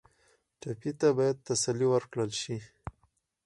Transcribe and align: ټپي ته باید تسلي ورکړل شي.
ټپي 0.59 0.91
ته 0.99 1.07
باید 1.17 1.45
تسلي 1.47 1.87
ورکړل 1.89 2.31
شي. 2.41 2.57